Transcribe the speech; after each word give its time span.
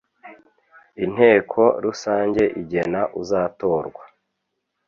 inteko 1.05 1.61
rusange 1.83 2.43
igena 2.61 3.01
uzatorwa. 3.21 4.03